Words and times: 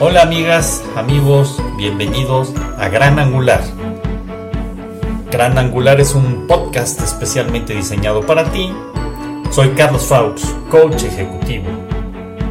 Hola 0.00 0.22
amigas, 0.22 0.82
amigos, 0.96 1.62
bienvenidos 1.76 2.52
a 2.78 2.88
Gran 2.88 3.20
Angular. 3.20 3.62
Gran 5.30 5.56
Angular 5.56 6.00
es 6.00 6.16
un 6.16 6.48
podcast 6.48 7.00
especialmente 7.00 7.74
diseñado 7.74 8.26
para 8.26 8.50
ti. 8.50 8.72
Soy 9.52 9.68
Carlos 9.70 10.06
Faux, 10.06 10.42
coach 10.68 11.04
ejecutivo. 11.04 11.66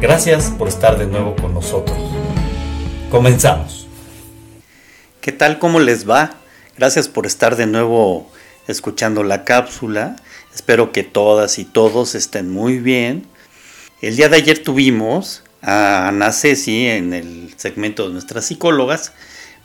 Gracias 0.00 0.54
por 0.56 0.68
estar 0.68 0.96
de 0.96 1.06
nuevo 1.06 1.36
con 1.36 1.52
nosotros. 1.52 1.98
Comenzamos. 3.10 3.88
¿Qué 5.20 5.30
tal? 5.30 5.58
¿Cómo 5.58 5.80
les 5.80 6.08
va? 6.08 6.36
Gracias 6.78 7.08
por 7.08 7.26
estar 7.26 7.56
de 7.56 7.66
nuevo 7.66 8.26
escuchando 8.68 9.22
la 9.22 9.44
cápsula. 9.44 10.16
Espero 10.54 10.92
que 10.92 11.02
todas 11.02 11.58
y 11.58 11.66
todos 11.66 12.14
estén 12.14 12.50
muy 12.50 12.78
bien. 12.78 13.26
El 14.00 14.16
día 14.16 14.30
de 14.30 14.36
ayer 14.36 14.62
tuvimos 14.62 15.42
a 15.64 16.08
Ana 16.08 16.30
Ceci 16.32 16.86
en 16.86 17.12
el 17.12 17.54
segmento 17.56 18.06
de 18.06 18.12
nuestras 18.12 18.44
psicólogas, 18.46 19.12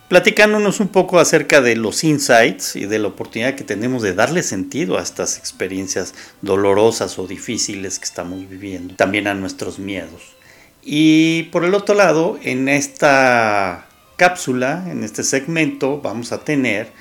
platicándonos 0.08 0.80
un 0.80 0.88
poco 0.88 1.20
acerca 1.20 1.62
de 1.62 1.76
los 1.76 2.04
insights 2.04 2.76
y 2.76 2.86
de 2.86 3.00
la 3.00 3.10
oportunidad 3.10 3.56
que 3.56 3.64
tenemos 3.64 4.02
de 4.02 4.14
darle 4.14 4.42
sentido 4.42 4.98
a 4.98 5.04
estas 5.04 5.38
experiencias 5.38 6.14
dolorosas 6.42 7.20
o 7.20 7.28
difíciles 7.28 8.00
que 8.00 8.06
estamos 8.06 8.50
viviendo, 8.50 8.96
también 8.96 9.28
a 9.28 9.36
nuestros 9.36 9.78
miedos. 9.78 10.36
Y 10.84 11.44
por 11.52 11.66
el 11.66 11.76
otro 11.76 11.96
lado, 11.96 12.40
en 12.42 12.70
esta 12.70 13.88
cápsula, 14.16 14.86
en 14.90 15.04
este 15.04 15.24
segmento, 15.24 16.02
vamos 16.02 16.32
a 16.32 16.40
tener 16.40 16.92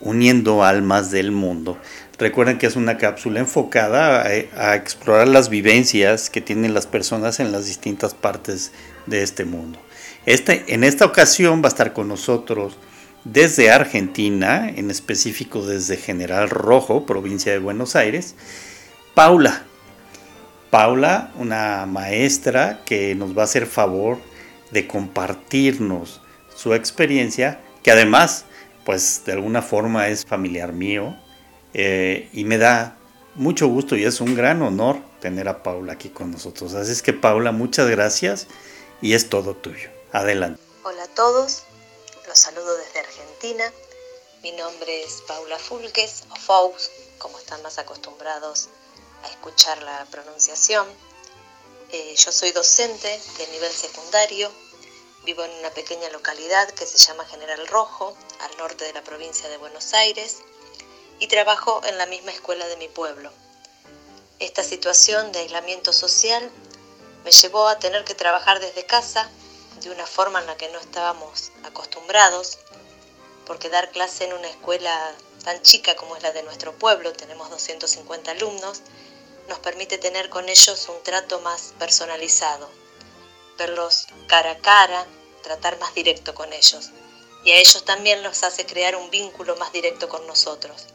uniendo 0.00 0.64
almas 0.64 1.10
del 1.10 1.30
mundo. 1.30 1.78
Recuerden 2.20 2.58
que 2.58 2.66
es 2.66 2.76
una 2.76 2.98
cápsula 2.98 3.40
enfocada 3.40 4.26
a, 4.26 4.74
explorar 4.74 5.26
las 5.26 5.48
vivencias 5.48 6.28
que 6.28 6.42
tienen 6.42 6.74
las 6.74 6.86
personas 6.86 7.40
en 7.40 7.50
las 7.50 7.64
distintas 7.64 8.12
partes 8.12 8.72
de 9.06 9.22
este 9.22 9.46
mundo. 9.46 9.78
Este, 10.26 10.74
en 10.74 10.84
esta 10.84 11.06
ocasión 11.06 11.62
va 11.62 11.68
a 11.68 11.68
estar 11.68 11.94
con 11.94 12.08
nosotros 12.08 12.76
desde 13.24 13.70
Argentina, 13.70 14.68
en 14.68 14.90
específico 14.90 15.64
desde 15.64 15.96
General 15.96 16.50
Rojo, 16.50 17.06
provincia 17.06 17.52
de 17.52 17.58
Buenos 17.58 17.96
Aires, 17.96 18.34
Paula. 19.14 19.62
Paula, 20.68 21.32
una 21.36 21.86
maestra 21.86 22.82
que 22.84 23.14
nos 23.14 23.34
va 23.34 23.42
a 23.42 23.44
hacer 23.46 23.64
favor 23.64 24.18
de 24.70 24.86
compartirnos 24.86 26.20
su 26.54 26.74
experiencia, 26.74 27.60
que 27.82 27.90
además, 27.90 28.44
pues 28.84 29.22
de 29.24 29.32
alguna 29.32 29.62
forma 29.62 30.08
es 30.08 30.26
familiar 30.26 30.74
mío, 30.74 31.16
eh, 31.74 32.28
y 32.32 32.44
me 32.44 32.58
da 32.58 32.96
mucho 33.34 33.68
gusto 33.68 33.96
y 33.96 34.04
es 34.04 34.20
un 34.20 34.34
gran 34.34 34.60
honor 34.62 34.98
tener 35.20 35.48
a 35.48 35.62
Paula 35.62 35.92
aquí 35.92 36.08
con 36.10 36.30
nosotros. 36.30 36.74
Así 36.74 36.92
es 36.92 37.02
que 37.02 37.12
Paula, 37.12 37.52
muchas 37.52 37.88
gracias 37.88 38.46
y 39.00 39.14
es 39.14 39.28
todo 39.28 39.54
tuyo. 39.54 39.90
Adelante. 40.12 40.60
Hola 40.82 41.04
a 41.04 41.08
todos, 41.08 41.62
los 42.26 42.38
saludo 42.38 42.76
desde 42.76 43.00
Argentina. 43.00 43.64
Mi 44.42 44.52
nombre 44.52 45.02
es 45.02 45.22
Paula 45.28 45.58
Fulques 45.58 46.24
o 46.30 46.36
Faux, 46.36 46.90
como 47.18 47.38
están 47.38 47.62
más 47.62 47.78
acostumbrados 47.78 48.68
a 49.22 49.28
escuchar 49.28 49.82
la 49.82 50.06
pronunciación. 50.10 50.86
Eh, 51.92 52.14
yo 52.16 52.32
soy 52.32 52.50
docente 52.52 53.20
de 53.38 53.46
nivel 53.48 53.70
secundario, 53.70 54.50
vivo 55.24 55.44
en 55.44 55.50
una 55.58 55.70
pequeña 55.70 56.08
localidad 56.10 56.70
que 56.70 56.86
se 56.86 56.98
llama 56.98 57.24
General 57.26 57.66
Rojo, 57.66 58.16
al 58.40 58.56
norte 58.56 58.84
de 58.84 58.92
la 58.94 59.02
provincia 59.02 59.48
de 59.48 59.58
Buenos 59.58 59.92
Aires 59.92 60.38
y 61.20 61.28
trabajo 61.28 61.82
en 61.84 61.98
la 61.98 62.06
misma 62.06 62.32
escuela 62.32 62.66
de 62.66 62.76
mi 62.78 62.88
pueblo. 62.88 63.30
Esta 64.40 64.64
situación 64.64 65.32
de 65.32 65.40
aislamiento 65.40 65.92
social 65.92 66.50
me 67.24 67.30
llevó 67.30 67.68
a 67.68 67.78
tener 67.78 68.04
que 68.04 68.14
trabajar 68.14 68.58
desde 68.58 68.86
casa 68.86 69.30
de 69.82 69.90
una 69.90 70.06
forma 70.06 70.40
en 70.40 70.46
la 70.46 70.56
que 70.56 70.70
no 70.70 70.78
estábamos 70.78 71.52
acostumbrados, 71.64 72.58
porque 73.46 73.68
dar 73.68 73.90
clase 73.90 74.24
en 74.24 74.32
una 74.32 74.48
escuela 74.48 75.14
tan 75.44 75.60
chica 75.62 75.94
como 75.96 76.16
es 76.16 76.22
la 76.22 76.32
de 76.32 76.42
nuestro 76.42 76.72
pueblo, 76.72 77.12
tenemos 77.12 77.50
250 77.50 78.30
alumnos, 78.30 78.80
nos 79.48 79.58
permite 79.58 79.98
tener 79.98 80.30
con 80.30 80.48
ellos 80.48 80.88
un 80.88 81.02
trato 81.02 81.40
más 81.40 81.74
personalizado, 81.78 82.70
verlos 83.58 84.06
cara 84.26 84.52
a 84.52 84.58
cara, 84.58 85.06
tratar 85.42 85.78
más 85.78 85.94
directo 85.94 86.34
con 86.34 86.52
ellos. 86.52 86.90
Y 87.44 87.52
a 87.52 87.56
ellos 87.56 87.84
también 87.84 88.22
los 88.22 88.42
hace 88.42 88.66
crear 88.66 88.96
un 88.96 89.10
vínculo 89.10 89.56
más 89.56 89.72
directo 89.72 90.08
con 90.08 90.26
nosotros. 90.26 90.86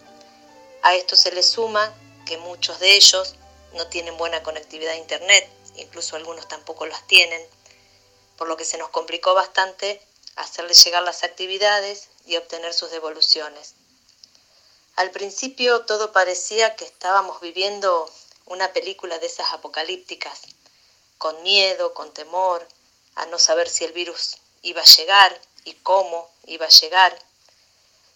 A 0.85 0.93
esto 0.93 1.15
se 1.15 1.31
le 1.31 1.41
suma 1.41 1.91
que 2.27 2.37
muchos 2.37 2.79
de 2.79 2.95
ellos 2.95 3.33
no 3.73 3.87
tienen 3.87 4.17
buena 4.17 4.43
conectividad 4.43 4.93
a 4.93 4.97
Internet, 4.97 5.49
incluso 5.77 6.15
algunos 6.15 6.47
tampoco 6.47 6.85
las 6.85 7.07
tienen, 7.07 7.43
por 8.37 8.47
lo 8.47 8.55
que 8.55 8.65
se 8.65 8.77
nos 8.77 8.89
complicó 8.89 9.33
bastante 9.33 9.99
hacerles 10.35 10.83
llegar 10.83 11.01
las 11.01 11.23
actividades 11.23 12.09
y 12.27 12.37
obtener 12.37 12.71
sus 12.71 12.91
devoluciones. 12.91 13.73
Al 14.95 15.09
principio 15.09 15.85
todo 15.85 16.11
parecía 16.11 16.75
que 16.75 16.85
estábamos 16.85 17.41
viviendo 17.41 18.07
una 18.45 18.71
película 18.71 19.17
de 19.17 19.25
esas 19.25 19.53
apocalípticas, 19.53 20.41
con 21.17 21.41
miedo, 21.41 21.95
con 21.95 22.13
temor, 22.13 22.67
a 23.15 23.25
no 23.25 23.39
saber 23.39 23.69
si 23.69 23.85
el 23.85 23.93
virus 23.93 24.37
iba 24.61 24.83
a 24.83 24.85
llegar 24.85 25.41
y 25.63 25.73
cómo 25.73 26.29
iba 26.45 26.67
a 26.67 26.69
llegar. 26.69 27.17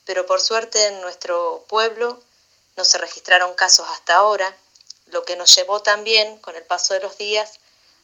Pero 0.06 0.28
por 0.28 0.40
suerte 0.40 0.86
en 0.86 1.02
nuestro 1.02 1.66
pueblo 1.68 2.22
no 2.76 2.86
se 2.86 2.98
registraron 2.98 3.54
casos 3.54 3.88
hasta 3.90 4.16
ahora, 4.16 4.56
lo 5.08 5.26
que 5.26 5.36
nos 5.36 5.56
llevó 5.56 5.82
también, 5.82 6.38
con 6.40 6.56
el 6.56 6.64
paso 6.64 6.94
de 6.94 7.00
los 7.00 7.18
días, 7.18 7.60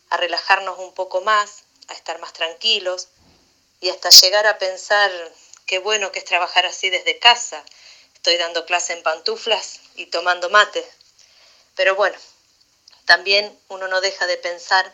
a 0.10 0.18
relajarnos 0.18 0.80
un 0.80 0.94
poco 0.94 1.22
más, 1.22 1.64
a 1.88 1.94
estar 1.94 2.20
más 2.20 2.34
tranquilos 2.34 3.08
y 3.80 3.90
hasta 3.90 4.10
llegar 4.10 4.48
a 4.48 4.58
pensar 4.58 5.12
qué 5.66 5.80
bueno 5.80 6.12
que 6.12 6.20
es 6.20 6.26
trabajar 6.26 6.66
así 6.66 6.90
desde 6.90 7.20
casa. 7.20 7.64
Estoy 8.16 8.38
dando 8.38 8.66
clase 8.66 8.94
en 8.94 9.04
pantuflas 9.04 9.80
y 9.96 10.08
tomando 10.08 10.50
mate. 10.50 10.86
Pero 11.76 11.96
bueno, 11.96 12.18
también 13.06 13.58
uno 13.70 13.88
no 13.88 14.02
deja 14.02 14.26
de 14.26 14.38
pensar 14.38 14.92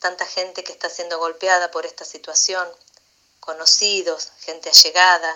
tanta 0.00 0.26
gente 0.26 0.64
que 0.64 0.72
está 0.72 0.90
siendo 0.90 1.18
golpeada 1.18 1.70
por 1.70 1.86
esta 1.86 2.04
situación, 2.04 2.68
conocidos, 3.40 4.32
gente 4.40 4.68
allegada, 4.68 5.34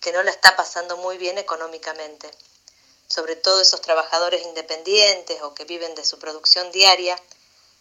que 0.00 0.12
no 0.12 0.22
la 0.22 0.30
está 0.30 0.56
pasando 0.56 0.96
muy 0.96 1.18
bien 1.18 1.38
económicamente 1.38 2.30
sobre 3.08 3.36
todo 3.36 3.60
esos 3.60 3.80
trabajadores 3.80 4.42
independientes 4.42 5.40
o 5.42 5.54
que 5.54 5.64
viven 5.64 5.94
de 5.94 6.04
su 6.04 6.18
producción 6.18 6.70
diaria 6.72 7.20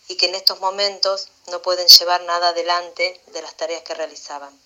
y 0.07 0.17
que 0.17 0.28
en 0.28 0.35
estos 0.35 0.59
momentos 0.59 1.29
no 1.47 1.61
pueden 1.61 1.88
llevar 1.88 2.22
nada 2.23 2.50
adelante 2.50 3.22
de 3.28 3.41
las 3.41 3.56
tareas 3.56 3.83
que 3.83 3.94
realizaban. 3.94 4.57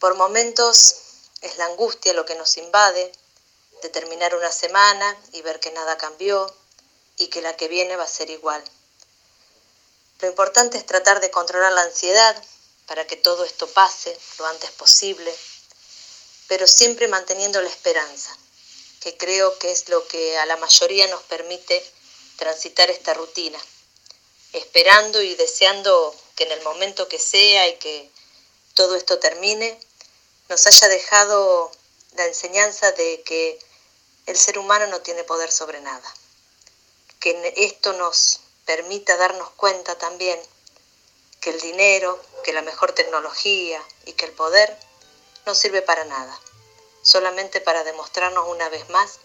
Por 0.00 0.14
momentos 0.16 0.96
es 1.40 1.56
la 1.58 1.66
angustia 1.66 2.12
lo 2.12 2.24
que 2.24 2.34
nos 2.34 2.56
invade, 2.56 3.12
de 3.82 3.88
terminar 3.90 4.34
una 4.34 4.50
semana 4.50 5.16
y 5.32 5.42
ver 5.42 5.60
que 5.60 5.70
nada 5.70 5.98
cambió 5.98 6.52
y 7.16 7.28
que 7.28 7.42
la 7.42 7.56
que 7.56 7.68
viene 7.68 7.96
va 7.96 8.04
a 8.04 8.08
ser 8.08 8.30
igual. 8.30 8.64
Lo 10.20 10.28
importante 10.28 10.78
es 10.78 10.86
tratar 10.86 11.20
de 11.20 11.30
controlar 11.30 11.72
la 11.72 11.82
ansiedad 11.82 12.42
para 12.86 13.06
que 13.06 13.16
todo 13.16 13.44
esto 13.44 13.66
pase 13.68 14.18
lo 14.38 14.46
antes 14.46 14.70
posible, 14.72 15.34
pero 16.48 16.66
siempre 16.66 17.08
manteniendo 17.08 17.60
la 17.60 17.68
esperanza 17.68 18.36
que 19.04 19.18
creo 19.18 19.58
que 19.58 19.70
es 19.70 19.90
lo 19.90 20.08
que 20.08 20.38
a 20.38 20.46
la 20.46 20.56
mayoría 20.56 21.06
nos 21.08 21.22
permite 21.24 21.84
transitar 22.36 22.90
esta 22.90 23.12
rutina, 23.12 23.60
esperando 24.54 25.20
y 25.20 25.34
deseando 25.34 26.16
que 26.34 26.44
en 26.44 26.52
el 26.52 26.62
momento 26.62 27.06
que 27.06 27.18
sea 27.18 27.68
y 27.68 27.76
que 27.76 28.10
todo 28.72 28.96
esto 28.96 29.18
termine, 29.18 29.78
nos 30.48 30.66
haya 30.66 30.88
dejado 30.88 31.70
la 32.16 32.24
enseñanza 32.24 32.92
de 32.92 33.20
que 33.24 33.58
el 34.24 34.38
ser 34.38 34.58
humano 34.58 34.86
no 34.86 35.02
tiene 35.02 35.22
poder 35.22 35.52
sobre 35.52 35.82
nada, 35.82 36.14
que 37.20 37.52
esto 37.58 37.92
nos 37.92 38.40
permita 38.64 39.18
darnos 39.18 39.50
cuenta 39.50 39.98
también 39.98 40.40
que 41.42 41.50
el 41.50 41.60
dinero, 41.60 42.18
que 42.42 42.54
la 42.54 42.62
mejor 42.62 42.92
tecnología 42.92 43.84
y 44.06 44.14
que 44.14 44.24
el 44.24 44.32
poder 44.32 44.74
no 45.44 45.54
sirve 45.54 45.82
para 45.82 46.06
nada 46.06 46.40
solamente 47.04 47.60
para 47.60 47.84
demostrarnos 47.84 48.48
una 48.48 48.68
vez 48.70 48.88
más 48.90 49.20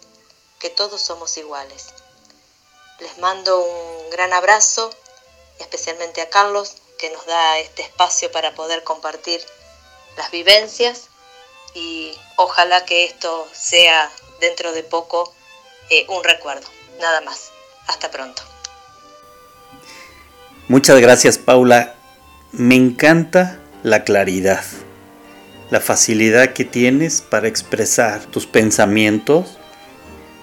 que 0.59 0.69
todos 0.69 1.01
somos 1.01 1.35
iguales. 1.37 1.87
Les 2.99 3.17
mando 3.17 3.59
un 3.63 4.09
gran 4.11 4.33
abrazo, 4.33 4.91
especialmente 5.57 6.21
a 6.21 6.29
Carlos, 6.29 6.75
que 6.99 7.09
nos 7.09 7.25
da 7.25 7.57
este 7.59 7.81
espacio 7.81 8.31
para 8.31 8.53
poder 8.53 8.83
compartir 8.83 9.41
las 10.17 10.29
vivencias 10.29 11.07
y 11.73 12.13
ojalá 12.35 12.83
que 12.85 13.05
esto 13.05 13.47
sea 13.53 14.11
dentro 14.41 14.73
de 14.73 14.83
poco 14.83 15.33
eh, 15.89 16.05
un 16.09 16.23
recuerdo. 16.23 16.67
Nada 16.99 17.21
más. 17.21 17.51
Hasta 17.87 18.11
pronto. 18.11 18.43
Muchas 20.67 20.99
gracias 20.99 21.37
Paula. 21.37 21.95
Me 22.51 22.75
encanta 22.75 23.59
la 23.83 24.03
claridad 24.03 24.63
la 25.69 25.79
facilidad 25.79 26.53
que 26.53 26.65
tienes 26.65 27.21
para 27.21 27.47
expresar 27.47 28.25
tus 28.25 28.45
pensamientos. 28.47 29.57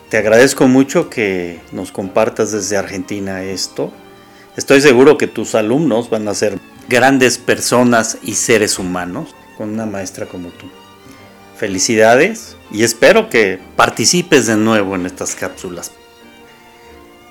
Te 0.08 0.19
agradezco 0.19 0.69
mucho 0.69 1.11
que 1.11 1.61
nos 1.73 1.90
compartas 1.90 2.52
desde 2.52 2.76
Argentina 2.76 3.43
esto. 3.43 3.93
Estoy 4.56 4.81
seguro 4.81 5.19
que 5.19 5.26
tus 5.26 5.55
alumnos 5.55 6.11
van 6.11 6.28
a 6.28 6.34
ser 6.34 6.58
grandes 6.88 7.38
personas 7.38 8.19
y 8.23 8.34
seres 8.34 8.78
humanos 8.78 9.34
con 9.56 9.70
una 9.70 9.87
maestra 9.87 10.26
como 10.26 10.50
tú. 10.50 10.67
Felicidades 11.56 12.56
y 12.70 12.84
espero 12.84 13.29
que 13.29 13.58
participes 13.75 14.46
de 14.46 14.56
nuevo 14.56 14.94
en 14.94 15.06
estas 15.06 15.34
cápsulas. 15.34 15.90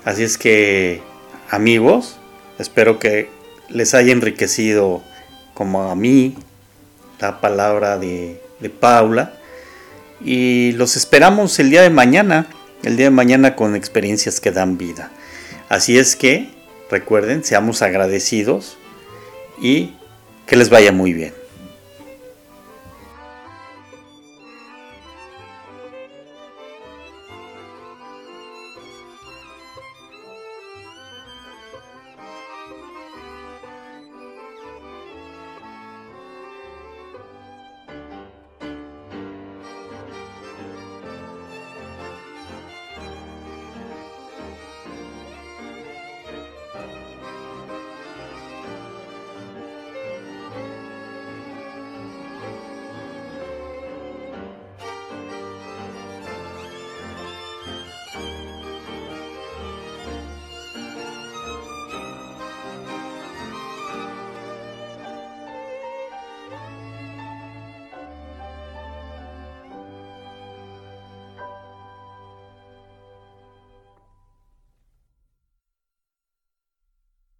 Así 0.03 0.23
es 0.23 0.37
que, 0.37 1.01
amigos, 1.49 2.17
espero 2.59 2.99
que 2.99 3.29
les 3.69 3.93
haya 3.93 4.11
enriquecido 4.11 5.01
como 5.53 5.89
a 5.89 5.95
mí 5.95 6.35
la 7.19 7.41
palabra 7.41 7.97
de, 7.97 8.41
de 8.59 8.69
Paula. 8.69 9.33
Y 10.23 10.71
los 10.73 10.95
esperamos 10.95 11.59
el 11.59 11.69
día 11.69 11.81
de 11.81 11.89
mañana, 11.89 12.47
el 12.83 12.97
día 12.97 13.07
de 13.07 13.11
mañana 13.11 13.55
con 13.55 13.75
experiencias 13.75 14.39
que 14.39 14.51
dan 14.51 14.77
vida. 14.77 15.11
Así 15.69 15.97
es 15.97 16.15
que, 16.15 16.49
recuerden, 16.89 17.43
seamos 17.43 17.81
agradecidos 17.81 18.77
y 19.61 19.93
que 20.45 20.55
les 20.55 20.69
vaya 20.69 20.91
muy 20.91 21.13
bien. 21.13 21.33